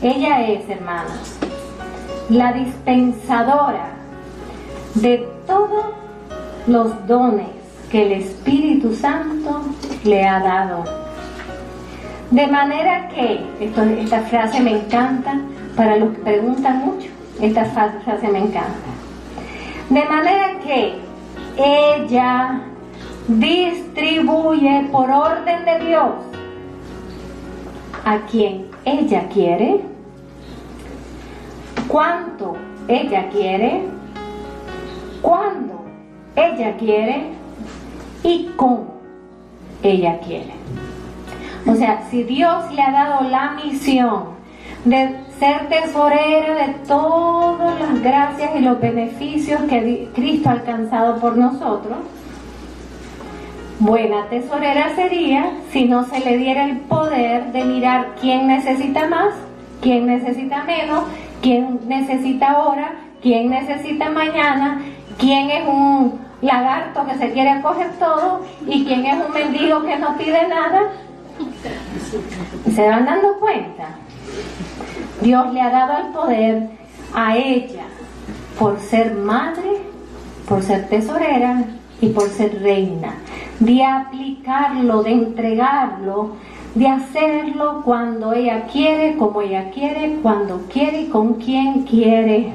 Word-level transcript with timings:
Ella 0.00 0.46
es, 0.46 0.68
hermanos, 0.70 1.38
la 2.28 2.52
dispensadora 2.52 3.88
de 4.94 5.28
todos 5.44 5.86
los 6.68 7.06
dones 7.08 7.48
que 7.90 8.06
el 8.06 8.12
Espíritu 8.12 8.94
Santo 8.94 9.60
le 10.04 10.24
ha 10.24 10.38
dado. 10.38 10.84
De 12.30 12.46
manera 12.46 13.08
que, 13.08 13.44
esta 13.60 14.20
frase 14.20 14.60
me 14.60 14.82
encanta, 14.82 15.40
para 15.74 15.96
los 15.96 16.10
que 16.10 16.18
preguntan 16.18 16.78
mucho, 16.78 17.08
esta 17.40 17.64
frase 17.64 18.28
me 18.28 18.38
encanta. 18.38 18.90
De 19.90 20.04
manera 20.04 20.60
que 20.60 20.94
ella 21.56 22.60
distribuye 23.26 24.88
por 24.92 25.10
orden 25.10 25.64
de 25.64 25.86
Dios 25.86 26.27
a 28.04 28.18
quien 28.30 28.66
ella 28.84 29.28
quiere, 29.28 29.80
cuánto 31.88 32.56
ella 32.88 33.28
quiere, 33.30 33.82
cuándo 35.22 35.84
ella 36.36 36.76
quiere 36.76 37.24
y 38.22 38.50
cómo 38.56 38.94
ella 39.82 40.18
quiere. 40.20 40.52
O 41.66 41.74
sea, 41.74 42.06
si 42.10 42.22
Dios 42.22 42.72
le 42.72 42.82
ha 42.82 42.90
dado 42.90 43.28
la 43.28 43.52
misión 43.52 44.38
de 44.84 45.16
ser 45.38 45.68
tesorera 45.68 46.66
de 46.66 46.74
todas 46.86 47.78
las 47.80 48.02
gracias 48.02 48.50
y 48.56 48.60
los 48.60 48.80
beneficios 48.80 49.60
que 49.62 50.08
Cristo 50.14 50.48
ha 50.48 50.52
alcanzado 50.52 51.18
por 51.20 51.36
nosotros, 51.36 51.98
buena 53.78 54.26
tesorera 54.28 54.94
sería 54.96 55.52
si 55.72 55.84
no 55.84 56.04
se 56.04 56.20
le 56.20 56.36
diera 56.36 56.64
el 56.64 56.78
poder 56.80 57.52
de 57.52 57.64
mirar 57.64 58.14
quién 58.20 58.48
necesita 58.48 59.08
más, 59.08 59.34
quién 59.80 60.06
necesita 60.06 60.64
menos, 60.64 61.04
quién 61.40 61.80
necesita 61.86 62.50
ahora, 62.50 62.94
quién 63.22 63.50
necesita 63.50 64.10
mañana, 64.10 64.82
quién 65.18 65.50
es 65.50 65.66
un 65.68 66.18
lagarto 66.42 67.06
que 67.06 67.14
se 67.18 67.32
quiere 67.32 67.60
coger 67.62 67.90
todo 67.98 68.42
y 68.66 68.84
quién 68.84 69.06
es 69.06 69.24
un 69.24 69.32
mendigo 69.32 69.82
que 69.82 69.96
no 69.98 70.16
pide 70.16 70.48
nada. 70.48 70.82
¿Se 72.74 72.88
van 72.88 73.04
dando 73.06 73.38
cuenta? 73.38 73.90
Dios 75.20 75.52
le 75.52 75.60
ha 75.60 75.70
dado 75.70 76.06
el 76.06 76.12
poder 76.12 76.70
a 77.14 77.36
ella 77.36 77.84
por 78.58 78.78
ser 78.80 79.14
madre, 79.14 79.82
por 80.48 80.62
ser 80.62 80.88
tesorera 80.88 81.64
y 82.00 82.08
por 82.08 82.28
ser 82.28 82.62
reina, 82.62 83.14
de 83.60 83.84
aplicarlo, 83.84 85.02
de 85.02 85.12
entregarlo, 85.12 86.32
de 86.74 86.86
hacerlo 86.86 87.82
cuando 87.84 88.32
ella 88.32 88.66
quiere, 88.66 89.16
como 89.16 89.42
ella 89.42 89.70
quiere, 89.70 90.18
cuando 90.22 90.62
quiere 90.72 91.02
y 91.02 91.08
con 91.08 91.34
quien 91.34 91.82
quiere. 91.82 92.52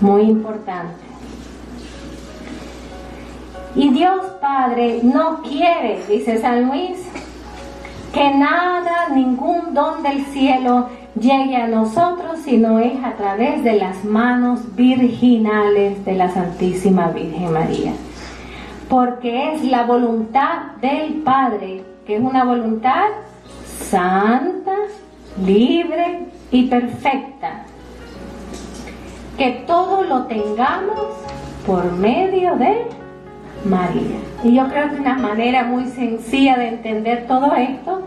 Muy 0.00 0.22
importante. 0.22 1.04
Y 3.76 3.90
Dios 3.90 4.24
Padre 4.40 5.00
no 5.02 5.42
quiere, 5.42 6.00
dice 6.08 6.40
San 6.40 6.66
Luis, 6.66 6.98
que 8.12 8.34
nada, 8.34 9.10
ningún 9.14 9.72
don 9.74 10.02
del 10.02 10.24
cielo 10.26 10.88
llegue 11.18 11.56
a 11.56 11.66
nosotros, 11.66 12.40
sino 12.44 12.78
es 12.78 13.02
a 13.04 13.14
través 13.14 13.64
de 13.64 13.74
las 13.74 14.04
manos 14.04 14.74
virginales 14.76 16.04
de 16.04 16.14
la 16.14 16.30
Santísima 16.30 17.08
Virgen 17.08 17.52
María. 17.52 17.92
Porque 18.88 19.54
es 19.54 19.64
la 19.64 19.84
voluntad 19.84 20.76
del 20.80 21.22
Padre, 21.22 21.84
que 22.06 22.16
es 22.16 22.22
una 22.22 22.44
voluntad 22.44 23.06
santa, 23.64 24.74
libre 25.44 26.26
y 26.50 26.66
perfecta. 26.66 27.64
Que 29.36 29.64
todo 29.66 30.02
lo 30.02 30.24
tengamos 30.24 31.06
por 31.66 31.92
medio 31.92 32.56
de 32.56 32.86
María. 33.64 34.18
Y 34.42 34.54
yo 34.54 34.68
creo 34.68 34.90
que 34.90 34.96
una 34.96 35.18
manera 35.18 35.64
muy 35.64 35.86
sencilla 35.86 36.56
de 36.56 36.68
entender 36.68 37.26
todo 37.26 37.54
esto 37.54 38.02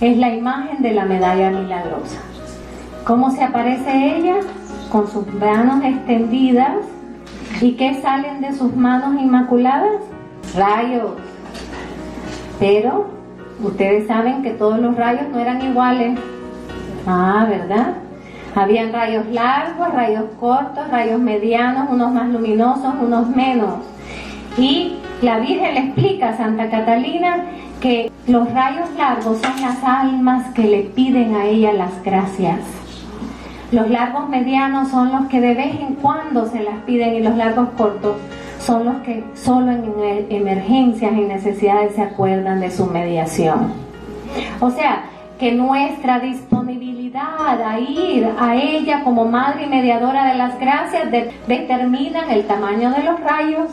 es 0.00 0.16
la 0.16 0.32
imagen 0.34 0.82
de 0.82 0.92
la 0.92 1.04
medalla 1.04 1.50
milagrosa. 1.50 2.20
¿Cómo 3.08 3.30
se 3.30 3.42
aparece 3.42 4.18
ella? 4.18 4.34
Con 4.92 5.08
sus 5.08 5.26
manos 5.32 5.82
extendidas. 5.82 6.76
¿Y 7.58 7.72
qué 7.72 8.02
salen 8.02 8.42
de 8.42 8.52
sus 8.52 8.76
manos 8.76 9.18
inmaculadas? 9.18 10.02
Rayos. 10.54 11.12
Pero 12.60 13.06
ustedes 13.64 14.06
saben 14.06 14.42
que 14.42 14.50
todos 14.50 14.78
los 14.78 14.94
rayos 14.94 15.26
no 15.30 15.38
eran 15.38 15.62
iguales. 15.62 16.18
Ah, 17.06 17.46
¿verdad? 17.48 17.94
Habían 18.54 18.92
rayos 18.92 19.24
largos, 19.28 19.90
rayos 19.94 20.26
cortos, 20.38 20.86
rayos 20.90 21.18
medianos, 21.18 21.88
unos 21.88 22.12
más 22.12 22.28
luminosos, 22.28 22.92
unos 23.00 23.26
menos. 23.34 23.76
Y 24.58 24.98
la 25.22 25.38
Virgen 25.38 25.72
le 25.72 25.80
explica 25.80 26.28
a 26.28 26.36
Santa 26.36 26.68
Catalina 26.68 27.46
que 27.80 28.12
los 28.26 28.52
rayos 28.52 28.90
largos 28.98 29.38
son 29.38 29.62
las 29.62 29.82
almas 29.82 30.52
que 30.52 30.64
le 30.64 30.82
piden 30.82 31.34
a 31.36 31.46
ella 31.46 31.72
las 31.72 32.02
gracias. 32.04 32.77
Los 33.70 33.90
largos 33.90 34.28
medianos 34.28 34.88
son 34.88 35.12
los 35.12 35.26
que 35.26 35.40
de 35.40 35.54
vez 35.54 35.74
en 35.78 35.94
cuando 35.96 36.46
se 36.46 36.62
las 36.62 36.76
piden 36.86 37.14
y 37.16 37.20
los 37.20 37.36
largos 37.36 37.68
cortos 37.76 38.16
son 38.60 38.84
los 38.84 38.96
que 39.02 39.22
solo 39.34 39.70
en 39.70 39.84
emergencias 40.30 41.12
y 41.12 41.20
necesidades 41.20 41.94
se 41.94 42.02
acuerdan 42.02 42.60
de 42.60 42.70
su 42.70 42.86
mediación. 42.86 43.72
O 44.60 44.70
sea, 44.70 45.04
que 45.38 45.52
nuestra 45.52 46.18
disponibilidad 46.18 47.62
a 47.62 47.78
ir 47.78 48.28
a 48.38 48.56
ella 48.56 49.04
como 49.04 49.24
madre 49.24 49.64
y 49.64 49.68
mediadora 49.68 50.26
de 50.26 50.34
las 50.34 50.58
gracias 50.58 51.10
determinan 51.46 52.30
el 52.30 52.46
tamaño 52.46 52.90
de 52.90 53.02
los 53.02 53.20
rayos, 53.20 53.70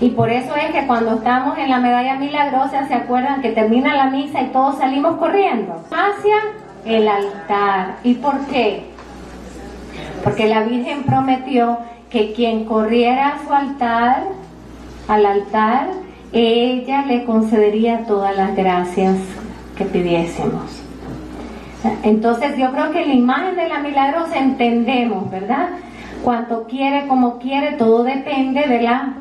y 0.00 0.10
por 0.10 0.30
eso 0.30 0.54
es 0.56 0.72
que 0.72 0.86
cuando 0.86 1.16
estamos 1.16 1.58
en 1.58 1.68
la 1.68 1.78
medalla 1.78 2.16
milagrosa, 2.16 2.88
se 2.88 2.94
acuerdan 2.94 3.42
que 3.42 3.50
termina 3.50 3.94
la 3.94 4.06
misa 4.06 4.40
y 4.40 4.46
todos 4.46 4.78
salimos 4.78 5.16
corriendo 5.16 5.74
hacia 5.90 6.36
el 6.84 7.08
altar. 7.08 7.96
¿Y 8.04 8.14
por 8.14 8.38
qué? 8.46 8.84
Porque 10.24 10.46
la 10.46 10.62
Virgen 10.64 11.04
prometió 11.04 11.78
que 12.10 12.32
quien 12.32 12.64
corriera 12.64 13.28
a 13.28 13.46
su 13.46 13.52
altar, 13.52 14.24
al 15.08 15.26
altar, 15.26 15.88
ella 16.32 17.04
le 17.06 17.24
concedería 17.24 18.04
todas 18.06 18.36
las 18.36 18.54
gracias 18.54 19.16
que 19.76 19.84
pidiésemos. 19.84 20.82
Entonces 22.02 22.58
yo 22.58 22.70
creo 22.72 22.90
que 22.92 23.06
la 23.06 23.14
imagen 23.14 23.56
de 23.56 23.68
la 23.68 23.78
milagrosa 23.78 24.38
entendemos, 24.38 25.30
¿verdad? 25.30 25.70
Cuanto 26.22 26.64
quiere, 26.64 27.06
como 27.06 27.38
quiere, 27.38 27.72
todo 27.72 28.04
depende 28.04 28.66
de 28.66 28.82
la 28.82 29.14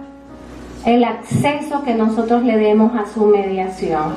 el 0.86 1.04
acceso 1.04 1.84
que 1.84 1.94
nosotros 1.94 2.44
le 2.44 2.58
demos 2.58 2.96
a 2.96 3.06
su 3.06 3.26
mediación. 3.26 4.16